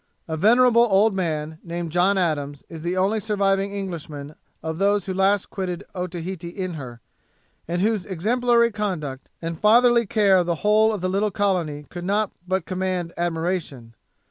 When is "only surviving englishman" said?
2.97-4.33